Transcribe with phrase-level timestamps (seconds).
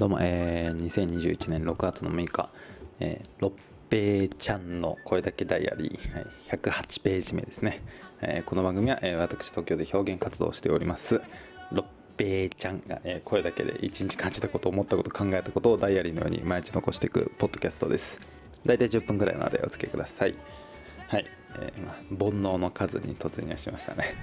[0.00, 2.48] どうも、えー、2021年6月の6日、
[3.00, 3.52] えー、六
[3.90, 6.26] 平ちゃんの声だけダイアリー、はい、
[6.56, 7.82] 108ページ目ですね、
[8.22, 11.20] えー、この番組は、えー、私東京で表現活動しております。
[11.70, 11.84] 六
[12.16, 18.18] 平ちゃんが、えー、声だけで一日感じたこと思ったこと考えたことをダイアリーのように毎日残していくポッドキャストです。
[18.64, 20.34] 大体10分くらいのでお付けください。
[21.08, 21.26] はい、
[21.58, 24.14] えー、まあ、煩悩の数に突入しましたね。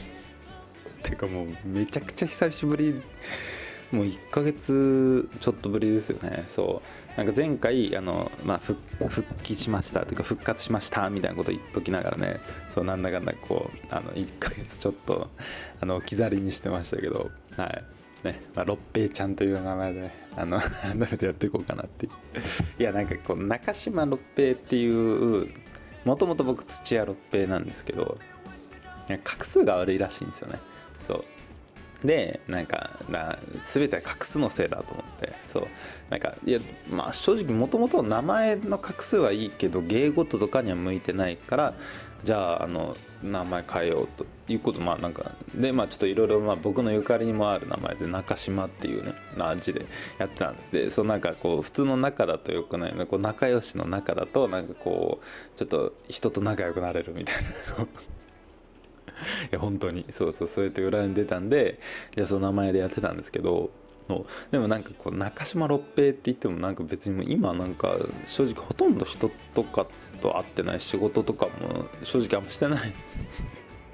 [1.02, 3.00] てかもうめちゃくちゃ久しぶり。
[3.92, 6.46] もう1ヶ月ちょっとぶりですよね。
[6.48, 6.82] そ
[7.16, 7.16] う。
[7.16, 12.40] なんか前回あの、まあ、復帰しましたというか復活しましたみたいなこと言っときながらね。
[12.74, 15.28] そうなんだかんだこうあの1ヶ月ちょっと
[15.80, 17.30] あの置き去りにしてましたけど。
[17.56, 17.84] はい。
[18.24, 18.40] ね。
[18.54, 22.12] まあ、六平ちゃんという名前で、ね、あの 離れてやっていこうかなっていう。
[22.80, 25.48] いやなんかこう中島六平っていう
[26.06, 28.18] もともと僕土屋六平なんですけど
[29.08, 30.58] 画数が悪いらしいんですよね。
[31.06, 31.24] そう。
[32.04, 33.38] でなんかな
[33.72, 35.32] 全ては画数のせいだと思って。
[35.52, 35.68] そう。
[36.12, 41.74] なんかいやまあ正直もともと名前の画数はいいけど芸事とかには向いてないから
[42.22, 49.86] じゃああの名前変えようということまあなんかでまあちょっといろいろ僕のゆかりにもある名前で中島っていうねな字で
[50.18, 57.34] やってたんでそうなんかこう普通の仲だとよくないのこう仲良しの仲だとなんかこうちょっと人と仲良くなれるみたい
[57.78, 57.86] な
[59.50, 60.04] や本当に。
[60.12, 61.78] そうそうそうやって裏に出たんで
[62.14, 63.70] じゃあその名前でやってたんですけど
[64.50, 69.86] でもなんかこう中島六平って言ってもなんか別にも今なんか正直ほとんど人とか
[70.20, 72.92] と会ってない仕事とかも正直あんましてない。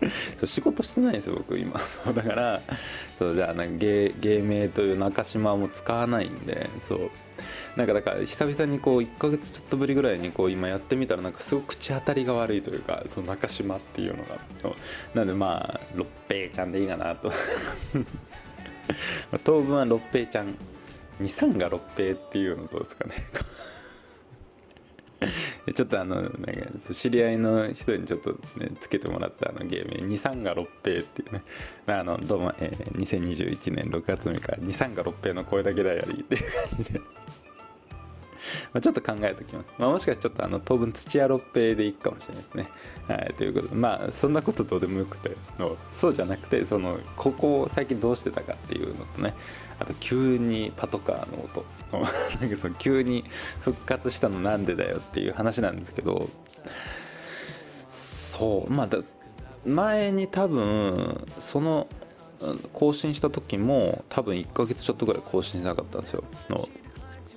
[0.39, 1.79] そう仕事してないんですよ僕今。
[1.81, 2.63] そうだから
[3.19, 7.11] そうじゃあなんか芸芸名という中島も使わないんでそう。
[7.77, 14.39] なんかだから久々にこう1ヶ月ちょっとぶりぐらいにこう今やってみたらなんかすごく口当たりが悪いというかその中島っていうのが。
[14.61, 14.75] そう。
[15.15, 17.33] なのでまあ六平ちゃんでいいかなと。
[19.45, 20.57] 当分は六平ちゃん。
[21.21, 23.27] 23が六平っていうのどうですかね。
[25.73, 31.43] ちょっとあのなんか知り合いの人にちょっとねつけてもらったあのゲーム23が六平っていうね、
[31.87, 37.01] まあ、あのどうも、えー、2021年6月6日23が六平の声だけダイアリーっていう感じで。
[38.73, 39.67] ま、ちょっと考えておきます。
[39.79, 42.69] まあ、もしかしてちょっとあの当分土屋六平でいいかもしれないですね。
[43.09, 45.31] はい、ということで、まあそんなことどうでもよくて、
[45.95, 49.35] そうじゃなくて、その、ここ最近どうしてたかっていうのとね、
[49.79, 51.65] あと急にパトカーの音、
[52.41, 53.25] なんかその急に
[53.61, 56.29] 復活したのなんでだよっていう話なんですけど、
[57.91, 58.89] そう、まあ
[59.67, 61.87] 前に多分、その、
[62.73, 66.25] 更新した時も多分1ヶ月ちょっとぐらい更新しなかったんですよ。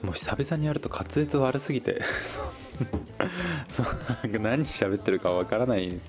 [0.04, 2.02] もう久々にやると滑舌悪すぎて。
[3.70, 3.86] そう
[4.24, 6.00] なんか何喋ってるかわからない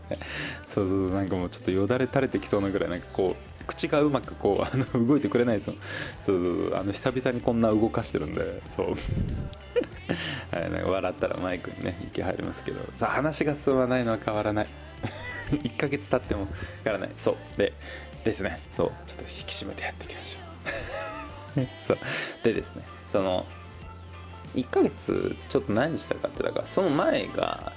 [0.69, 5.75] そうそうなんかもうちょっとよだれ垂れてきそうなぐらいなんかこう口がうまくこうあの動いてくれないですよ。
[6.25, 8.63] そうそうあの久々にこんな動かしてるんで。
[8.75, 8.87] そう。
[10.51, 12.81] はい、なんか笑ったらマイクにね息入りますけど。
[12.97, 14.67] さ話が進まないのは変わらない。
[15.51, 16.49] 1ヶ月経っても
[16.85, 17.15] 変わらない。
[17.19, 17.37] そう。
[17.59, 17.73] で
[18.25, 18.61] ですね。
[18.77, 18.87] そう。
[19.07, 21.67] ちょっと引き締めてやっていきましょう。
[21.87, 21.99] そう。
[22.43, 23.47] でですねその
[24.55, 27.73] 1ヶ月ちょっと何したかってだからその前が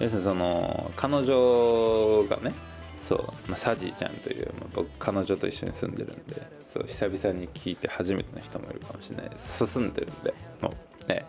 [0.00, 2.54] 要するにその彼女がね
[3.02, 10.72] そう、まあ、サジーちゃんという、まあ、僕彼女と一緒に住んでるんでそう久々に聞いて初めての人もいるかもしれない進んでるんでも
[11.04, 11.24] うね。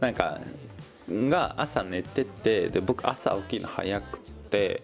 [0.00, 0.40] なんか
[1.08, 4.18] が朝寝ててで僕朝起きるの早く
[4.50, 4.82] て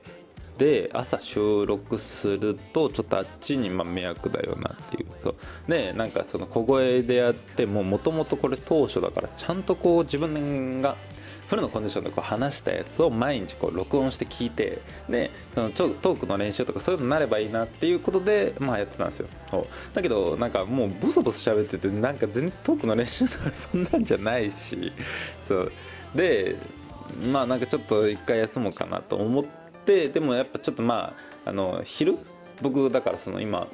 [0.60, 5.06] で朝収録するとちょっとあっちにま迷惑だよなっていう。
[5.24, 5.36] そう。
[5.66, 10.96] でなんかその小声でやってももともとこれ当初だからちゃんとこう自分が
[11.48, 19.28] フルのコンディションでこう話したやつを毎日こう録音して聞いてでそのちょトークの練習とかそういうのになればいいなっていうことでまあやってたんですよ。
[19.94, 24.92] だけどなんかもうボソボソ喋っててなんか全然トークの練習とかそんなんじゃないし。
[25.48, 25.72] そう。
[26.14, 26.56] で
[27.32, 29.59] まあなんかちょっと一回休もうかなと思って
[29.90, 32.16] ででもやっぱちょっとまああの昼？
[32.62, 33.66] 僕だからその今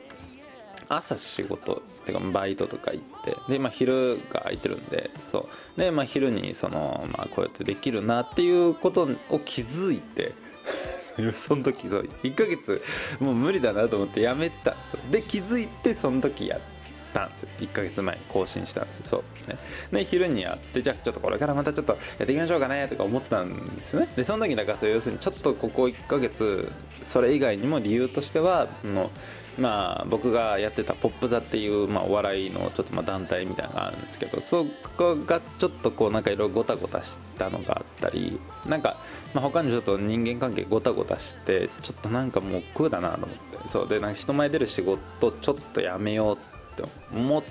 [0.89, 5.81] 朝仕事っていうかバイトとか行ってで、まあ、昼が空いてるんでそう。
[5.81, 10.33] で、まあ、昼にその、まあ、こうやってできるなっていうことを気づいて
[11.33, 12.09] その時そう。
[12.23, 12.83] 1ヶ月
[13.19, 15.01] もう無理だなと思ってやめてたんですよ。
[15.11, 16.76] で気づいてその時やって
[17.13, 17.49] たんですよ。
[17.61, 19.03] 1ヶ月前に更新したんですよ。
[19.11, 19.49] そう。
[19.49, 19.59] ね。
[19.93, 24.09] で昼にやってじゃあちょっとこれからまたちょっとやっていきましょうかねとか思ってたんですね。
[24.17, 26.71] でその時だからそ要するにちょっとここ1ヶ月
[27.05, 29.11] それ以外にも理由としてはの
[29.59, 34.67] まあ、僕がやってたポップ座っていう、まあ、お笑いのちょっとまあ団体みたいなのがあるんですけどそ
[34.97, 38.99] こがちょっとこうなんかいろいろごたごたしたのがあったりなんか、
[39.33, 43.69] まあ、他にちょっと人間関係ごたごたしてちょっとなんかもう苦だなと思って。
[43.71, 43.89] そう。
[43.89, 47.43] でなんか人前出る仕事ちょっとやめようってって思っ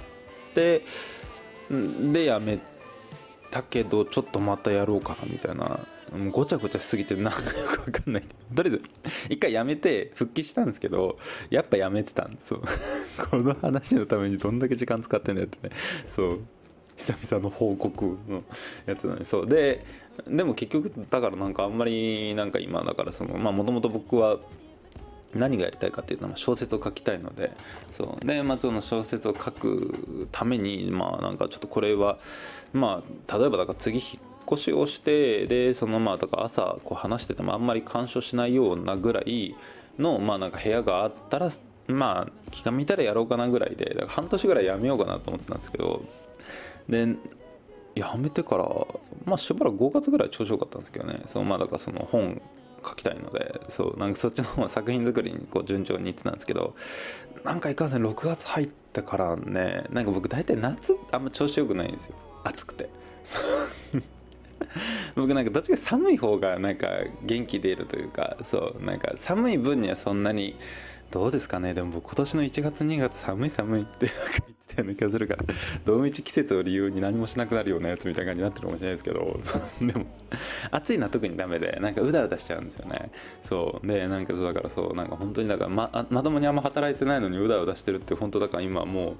[0.53, 0.83] て
[2.11, 2.59] でやめ
[3.51, 5.79] たけどちょっとまたやろうかなみたいな。
[6.31, 8.23] ごちゃごちゃしすぎてなんかよく分かんない。
[8.55, 8.83] とりあえず
[9.29, 11.17] 一回やめて復帰したんですけど
[11.49, 12.61] やっぱやめてたんですよ。
[13.31, 15.75] この話のためにどんだけ時間使ってんだよってね。
[16.07, 16.39] そう。
[16.95, 18.43] 久々の報告の
[18.85, 19.47] やつなのにそう。
[19.47, 19.83] で
[20.27, 24.37] でも結局だからなんかあんまりなんか今だからそのまあもともと僕は
[25.35, 27.51] 何がやりたいかっていうのは小説を書きたいので
[27.91, 28.25] そう。
[28.25, 32.17] で、まあ、その小説を書くためにまあなんかちょっとこれは
[32.73, 34.05] まあ例えばだから次引っ
[34.51, 39.55] 越しをしてでそのまあだから朝こう話しててもあんまり干渉しないようなぐらい
[39.99, 41.51] のまあなんか部屋があったら
[41.87, 46.03] まあ気が向いたらやろうかなぐらいでだから半年ぐらいやめようかなと思ってたんですけど
[46.89, 47.15] で
[47.95, 48.65] やめてから
[49.25, 51.21] まあしばらく5月ぐらい調子よかったんですけどね。
[51.27, 52.41] そのまあだからその本
[52.87, 56.75] 書きたいのでそうなんかそっちの方が作品作りにこう順調にいってたんですけど
[57.43, 62.15] なんかいかんせん6月入ってからねなんか僕大体夏あんま調子よくないんですよ。
[62.43, 62.89] 暑くて。
[65.15, 66.87] 僕なんかどっちか寒い方がなんか
[67.23, 70.55] 元気出るというかそうなんか寒い分にはそんなに
[71.11, 71.73] どうですかね。
[71.73, 75.45] でも僕今年の1月2月寒い寒いって言ったような気がするから。
[75.85, 79.39] どのみち季節を理由に何もしなくなるようなやつみたいな感じになってるかもしれないですけど。
[79.81, 80.05] でも
[80.71, 83.09] 暑いのは特にダメでなんかうだうだしちゃうんですよね。
[83.43, 83.87] そう。
[83.87, 89.15] でなんかそうだからそうなんか本当にだからままともにあんま働いてないのにうだうだしてるって本当だから今も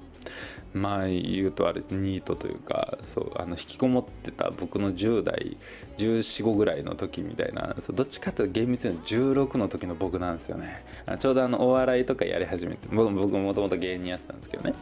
[0.74, 5.56] うまあ言うとあれニートというかそうあの引きこもってた僕の10代
[5.98, 10.84] 1415ぐらいの時みたいなそうどっちかっていうと厳密に16の時の僕なんですよね。
[11.18, 14.74] ちょうどあのお笑いとかやり始めて僕もともと芸人やってたんですけどね。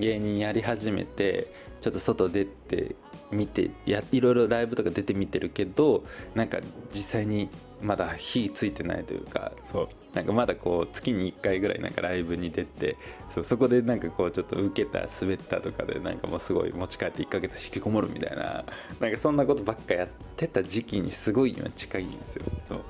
[0.00, 2.96] 芸人やり始めてちょっと外出て
[3.30, 6.04] 見てやいろいろライブとか出てみてるけど
[6.34, 6.58] なんか
[6.94, 7.48] 実際に
[7.82, 12.96] まだ火ついてないというかそうなんかまだこう月に1回ぐらいなんかライブに出て
[13.34, 18.64] そうそこでなんかこうちょっと受けた滑ったとかでなんかもうすごい持ち帰って1ヶ月引きこもるみたいな
[18.98, 22.44] なんかそんなことばっかやってた時期にすごい今近いんですよ。
[22.68, 22.80] そう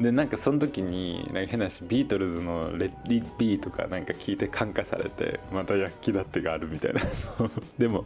[0.00, 7.02] でなんかその時になんか変なしビートルズの「レッディ・ビー」とかなんか聞いて感化されてまた躍起だってがあるみたいな。
[7.78, 8.04] でも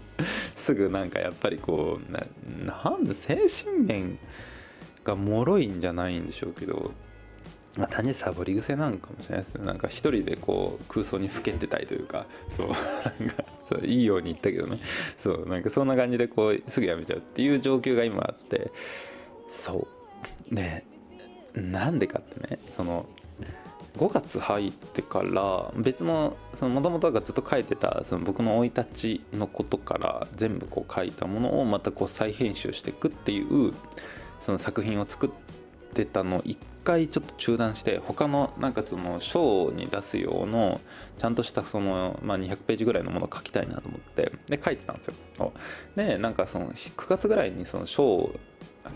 [0.57, 2.27] すぐなんかやっぱりこうな
[2.65, 4.19] なんで精神面
[5.05, 6.93] が脆いんじゃないんでしょうけど
[7.77, 9.67] まあ、単にサボり癖なのかもしれないですね。
[9.67, 12.69] なんか一人でこう空想にふけてたいというかそう。
[12.69, 12.77] なん
[13.31, 14.79] かそういいように言ったけどね。
[15.23, 15.49] そう。
[15.49, 18.71] なんかそんな感じでこうすぐやめちゃうっていう状況が今あって
[19.51, 19.87] そ
[20.51, 20.55] う。
[20.55, 20.87] ね
[21.57, 23.07] なんでかってねその
[23.97, 33.73] 5月入ってから別のもともとがずっと書いてたその僕の生い立ちのことから全部こう書いたものをまたこう再編集していくっていう
[34.41, 35.31] その作品を作っ
[35.95, 40.81] てたのを一回ちょっと中断して他のなんかその賞に出す用の
[41.19, 45.07] ちゃんとしたその、まあ、200ページぐらいのものを書きたいなと思ってで書いてたんです
[45.39, 45.53] よ。
[45.97, 48.31] でなんかその9月ぐらいにその賞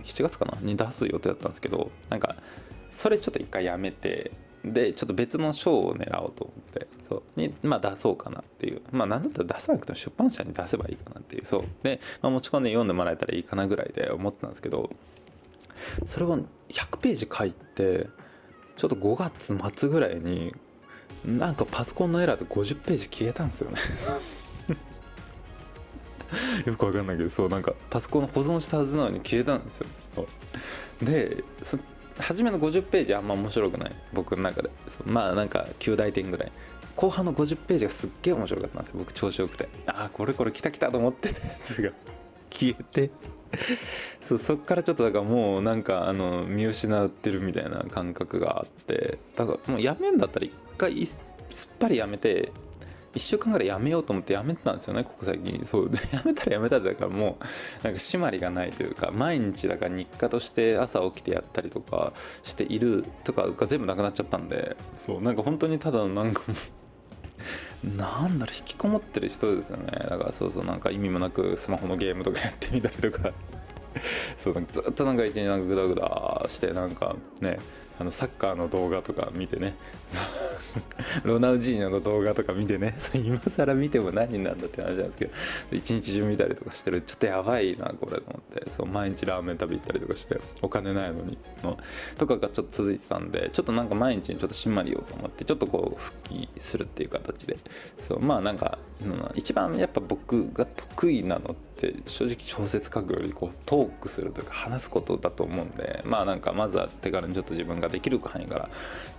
[0.05, 0.59] 7月かな？
[0.61, 2.37] に出す予定だったんですけどなんか
[2.91, 4.33] それちょっと一回やめて
[4.65, 7.41] でちょっと別の賞を狙おうと思ってそう。
[7.41, 8.83] に、まあ、出そうかなっていう。
[8.93, 11.47] まあ何だったら出さなくても出版社に出せばいいかなっていう。
[11.47, 11.65] そう。
[11.83, 14.91] で、まあ、持ち込んで読んでもらえたらいいかなぐらいで思ってたんですけど
[16.07, 16.39] それを
[16.69, 18.09] 100ページ書いて
[18.77, 20.55] ちょっと5月末ぐらいに
[21.25, 23.79] なんかパソコンのエラーで50ページ消えたんですよね。
[26.67, 29.87] よくわかんないけどそうなんかパソコン保存したはずなのに消えたんですよ。
[31.03, 31.44] で
[32.19, 33.93] 初めの50ページあんま面白くない。
[34.13, 34.70] 僕の中で。
[35.06, 36.53] まあなんか9大点ぐらい。
[36.96, 38.99] 後半の50ページがすっげえ面白かったんですよ。
[38.99, 39.69] 僕調子よくて。
[39.87, 41.32] ああこれこれ来た来たと思って。
[41.32, 41.93] た やつが。
[42.51, 43.10] 消えて。
[44.22, 49.19] そうそっからちょっとだからもうなんかあの見失ってるみたいな感覚があって。
[49.37, 51.22] だからもうやめんだったら一回す
[51.72, 52.53] っぱりやめて
[53.14, 55.90] 1週間ぐらいやめようと思ってやめてたんですよねここ最近そう。
[55.90, 62.12] で やめたらやめたらだからもうなんか締まりがないというか毎日だから日課として朝起きてやったりとか
[62.44, 65.22] しているとかが全部なくなっちゃったんでそう。
[65.22, 69.86] なんか本当にただのなんかもうなんだろう引きこもってる人ですよね。
[70.08, 73.32] だからそうそうなんか意味もなくスマホのゲームとかやってみたりとか。
[74.38, 77.58] そうなんかずっとなんか一日なんかグダグダしてなんかね
[77.98, 79.74] あのサッカーの動画とか見てね。
[81.24, 82.98] ロナウジーニョの動画とか見てね。
[83.15, 85.32] 今更見ても何なんだって話なんですけど
[85.72, 87.03] 一日中見たりとかしてる。
[87.03, 88.70] ちょっとやばいなこれと思って。
[88.70, 91.79] そう毎日ラーメン食べ行ったりとかしてお金ないのにの
[92.19, 97.56] とかがちょっと続いてたんでちょっとなんか毎日にちょっとしんまりようと思ってちょっとこう復帰するっていう形で。
[98.08, 98.79] そうまあなんか、
[99.34, 108.69] 一番やっぱ僕が得意なのって正直小説書くよりこうトークするというか話すことだと思うんでまあなんかまずは手軽にちょっと自分ができる範囲から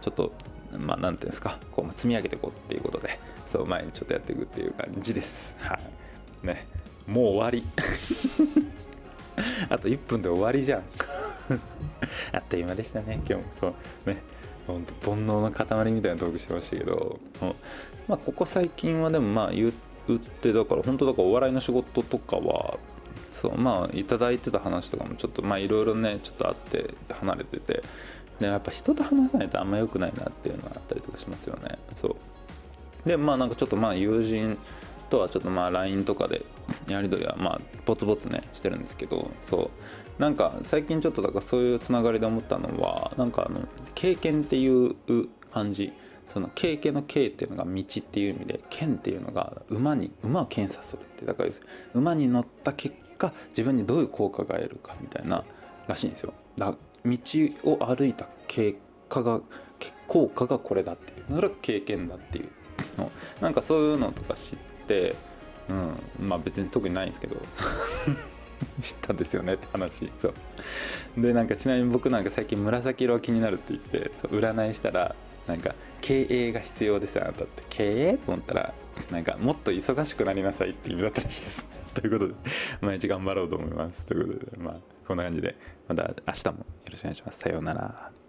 [0.01, 0.31] ちょっと
[0.77, 3.19] まあ何ていうんですかこう積み上げていこうっていうことで
[3.51, 5.55] そう前にちょっとやっていくっていう感じです。
[5.59, 5.79] は
[6.43, 6.47] い。
[6.47, 6.67] ね
[7.07, 7.63] もう終わり。
[9.69, 10.83] あと1分で終わりじゃん。
[12.31, 13.43] あっという間でしたね今日も。
[13.59, 14.21] そうね
[14.67, 17.19] ほんと煩悩の塊みたいなトークしてましたけど
[18.07, 22.77] まあここ最近はでもまあ言ってだから本当だからお笑いの仕事とかは
[23.31, 27.83] そうまあいただいてた話とかもちょっとまあいろいろねちょっとあって離れてて
[28.41, 31.77] でやっぱ人と話さないとあんま良くないなっていうのはあったりとかしますよね。
[32.01, 33.07] そう。
[33.07, 34.57] でまあなんかちょっとまあ友人
[35.09, 36.43] とはちょっとまあ LINE とかで
[36.87, 39.71] やり取りはまあポツポツねしてるんですけどそ
[40.19, 40.21] う。
[40.21, 43.61] なんか最近ちょっとだからそういうつながりで思ったのはなんかあの
[43.95, 44.95] 経験っていう
[45.53, 45.93] 感じ。
[46.33, 51.49] その経験の経っていうのが道っていう意味で剣っていうのが馬に馬を検査するってだから
[51.93, 55.43] 馬に乗った結果自分にどういう効果が得るかみたいな
[55.87, 56.33] らしいんですよ。
[56.55, 56.73] だ
[57.05, 57.17] 道
[57.63, 58.77] を歩いた結
[59.09, 59.41] 果が
[60.07, 61.35] 効果がこれだっていう。
[61.35, 62.49] それが経験だっていう。
[62.97, 65.15] の なんかそういうのとか知って
[65.69, 65.73] う
[66.23, 67.37] んまあ別に特にないんですけど。
[68.83, 70.11] 知ったんですよねって話。
[70.21, 70.33] そう。
[71.17, 75.15] でなんかちなみに僕なんか最近紫色が気になるって言ってそう占いしたら
[75.47, 77.63] なんか経営が必要ですあなたって。
[77.69, 78.13] 経営？
[78.17, 78.73] と思ったら
[79.11, 81.65] なんかもっと忙しくなりなさいって意味だったらしいです。
[81.95, 82.33] ということで
[82.81, 84.05] 毎日頑張ろうと思います。
[84.05, 85.55] ということでまあこんな感じで
[85.87, 87.39] また明日もよろしくお願いします。
[87.39, 88.20] さようなら。